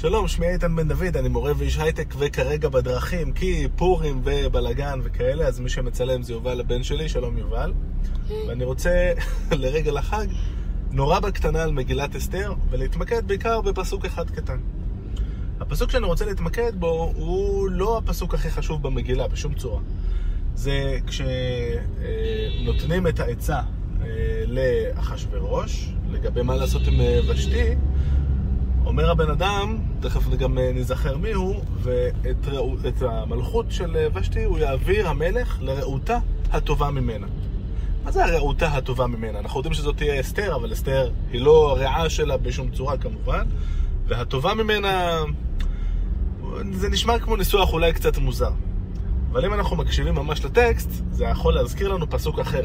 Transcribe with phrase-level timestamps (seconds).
[0.00, 5.46] שלום, שמי איתן בן דוד, אני מורה ואיש הייטק וכרגע בדרכים, כי פורים ובלאגן וכאלה,
[5.46, 7.72] אז מי שמצלם זה יובל הבן שלי, שלום יובל.
[8.48, 9.12] ואני רוצה
[9.62, 10.26] לרגל החג
[10.90, 14.58] נורא בקטנה על מגילת אסתר, ולהתמקד בעיקר בפסוק אחד קטן.
[15.60, 19.80] הפסוק שאני רוצה להתמקד בו הוא לא הפסוק הכי חשוב במגילה, בשום צורה.
[20.54, 23.60] זה כשנותנים את העצה
[24.02, 27.74] אה, לאחשוורוש, לגבי מה לעשות עם אה, ושתי,
[28.88, 34.44] אומר הבן אדם, תכף גם אה, נזכר מי הוא, ואת ראו, המלכות של אה, ושתי
[34.44, 36.18] הוא יעביר המלך לרעותה
[36.52, 37.26] הטובה ממנה.
[38.04, 39.38] מה זה הרעותה הטובה ממנה?
[39.38, 43.46] אנחנו יודעים שזאת תהיה אסתר, אבל אסתר היא לא הרעה שלה בשום צורה כמובן,
[44.06, 45.22] והטובה ממנה,
[46.72, 48.52] זה נשמע כמו ניסוח אולי קצת מוזר.
[49.32, 52.64] אבל אם אנחנו מקשיבים ממש לטקסט, זה יכול להזכיר לנו פסוק אחר.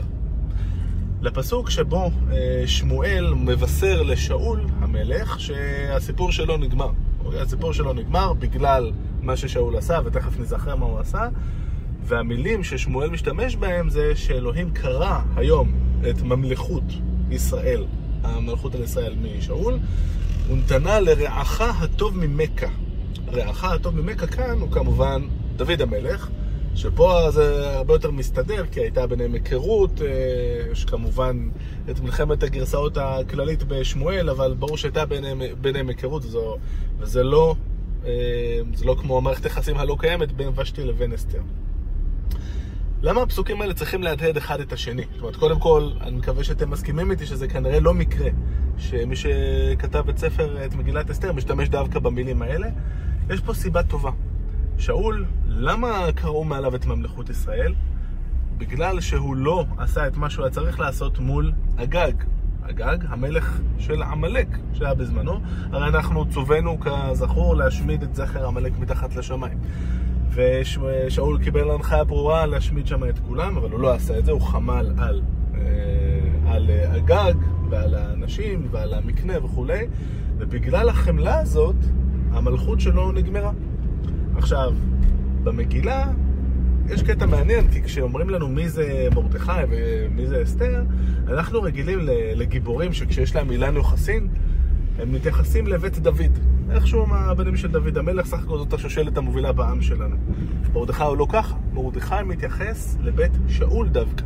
[1.24, 6.90] לפסוק שבו אה, שמואל מבשר לשאול המלך שהסיפור שלו נגמר.
[7.34, 8.92] הסיפור שלו נגמר בגלל
[9.22, 11.28] מה ששאול עשה, ותכף נזכר מה הוא עשה.
[12.04, 15.72] והמילים ששמואל משתמש בהם זה שאלוהים קרא היום
[16.10, 16.84] את ממלכות
[17.32, 17.86] ישראל,
[18.24, 19.80] המלכות על ישראל משאול,
[20.50, 22.68] ונתנה לרעך הטוב ממכה.
[23.34, 25.22] רעך הטוב ממכה כאן הוא כמובן
[25.56, 26.30] דוד המלך.
[26.76, 31.50] שפה זה הרבה יותר מסתדר, כי הייתה ביניהם היכרות, אה, יש כמובן
[31.90, 36.58] את מלחמת הגרסאות הכללית בשמואל, אבל ברור שהייתה ביניהם, ביניהם היכרות, וזו,
[37.00, 37.56] וזה לא,
[38.06, 38.12] אה,
[38.74, 41.42] זה לא כמו המערכת היחסים הלא קיימת בין ושתי לבין אסתר.
[43.02, 45.04] למה הפסוקים האלה צריכים להדהד אחד את השני?
[45.12, 48.30] זאת אומרת, קודם כל, אני מקווה שאתם מסכימים איתי שזה כנראה לא מקרה
[48.78, 52.68] שמי שכתב את ספר, את מגילת אסתר, משתמש דווקא במילים האלה.
[53.30, 54.12] יש פה סיבה טובה.
[54.78, 57.74] שאול, למה קראו מעליו את ממלכות ישראל?
[58.58, 62.14] בגלל שהוא לא עשה את מה שהוא היה צריך לעשות מול אגג.
[62.70, 65.40] אגג, המלך של עמלק שהיה בזמנו.
[65.72, 69.58] הרי אנחנו צווינו, כזכור, להשמיד את זכר עמלק מתחת לשמיים.
[70.34, 74.42] ושאול קיבל הנחיה ברורה להשמיד שם את כולם, אבל הוא לא עשה את זה, הוא
[74.42, 75.22] חמל על,
[75.56, 77.36] אה, על אגג
[77.70, 79.88] ועל האנשים ועל המקנה וכולי,
[80.38, 81.76] ובגלל החמלה הזאת,
[82.32, 83.52] המלכות שלו נגמרה.
[84.36, 84.74] עכשיו,
[85.44, 86.12] במגילה
[86.90, 90.84] יש קטע מעניין, כי כשאומרים לנו מי זה מרדכי ומי זה אסתר,
[91.28, 92.00] אנחנו רגילים
[92.36, 94.28] לגיבורים שכשיש להם אילן יוחסין,
[95.00, 96.40] הם מתייחסים לבית דוד.
[96.72, 100.16] איכשהו מהבנים של דוד המלך, סך הכל זאת השושלת המובילה בעם שלנו.
[100.74, 104.24] מרדכי הוא לא ככה, מרדכי מתייחס לבית שאול דווקא.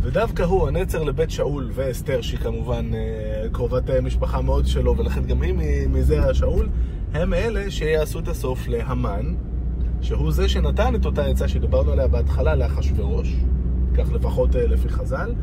[0.00, 5.24] ודווקא הוא, הנצר לבית שאול ואסתר, שהיא כמובן אה, קרובת אה, משפחה מאוד שלו, ולכן
[5.24, 6.68] גם היא מזרע שאול,
[7.14, 9.34] הם אלה שיעשו את הסוף להמן,
[10.00, 13.36] שהוא זה שנתן את אותה עצה שדיברנו עליה בהתחלה לאחשוורוש,
[13.94, 15.34] כך לפחות אה, לפי חז"ל,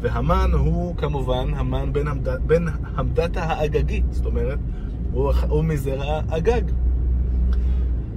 [0.00, 2.28] והמן הוא כמובן המן בן, המד...
[2.46, 2.64] בן
[2.96, 4.58] המדתה האגגי, זאת אומרת,
[5.12, 6.62] הוא, הוא מזרע אגג.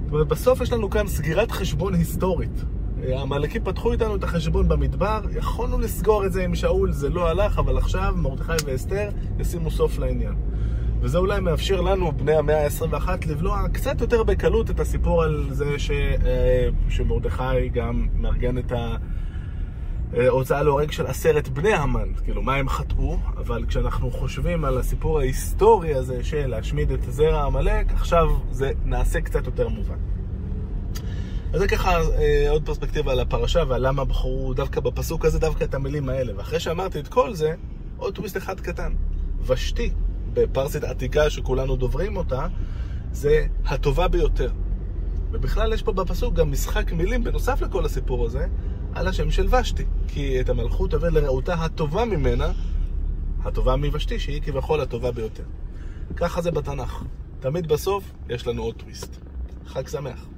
[0.04, 2.64] זאת אומרת, בסוף יש לנו כאן סגירת חשבון היסטורית.
[3.08, 7.58] העמלקים פתחו איתנו את החשבון במדבר, יכולנו לסגור את זה עם שאול, זה לא הלך,
[7.58, 10.34] אבל עכשיו מרדכי ואסתר ישימו סוף לעניין.
[11.02, 15.78] וזה אולי מאפשר לנו, בני המאה ה-21, לבלוע קצת יותר בקלות את הסיפור על זה
[15.78, 15.90] ש...
[15.90, 18.72] אה, שמרדכי גם מארגן את
[20.12, 25.18] ההוצאה להורג של עשרת בני המן, כאילו מה הם חטאו, אבל כשאנחנו חושבים על הסיפור
[25.18, 29.98] ההיסטורי הזה של להשמיד את זרע עמלק, עכשיו זה נעשה קצת יותר מובן.
[31.52, 35.64] אז זה ככה אה, עוד פרספקטיבה על הפרשה ועל למה בחרו דווקא בפסוק הזה דווקא
[35.64, 36.32] את המילים האלה.
[36.36, 37.54] ואחרי שאמרתי את כל זה,
[37.96, 38.92] עוד טוויסט אחד קטן.
[39.46, 39.90] ושתי,
[40.34, 42.46] בפרסית עתיקה שכולנו דוברים אותה,
[43.12, 44.52] זה הטובה ביותר.
[45.30, 48.46] ובכלל יש פה בפסוק גם משחק מילים בנוסף לכל הסיפור הזה,
[48.94, 49.84] על השם של ושתי.
[50.08, 52.52] כי את המלכות תביא לרעותה הטובה ממנה,
[53.44, 55.44] הטובה מוושתי, שהיא כביכול הטובה ביותר.
[56.16, 57.04] ככה זה בתנ"ך.
[57.40, 59.16] תמיד בסוף יש לנו עוד טוויסט.
[59.66, 60.28] חג שמח.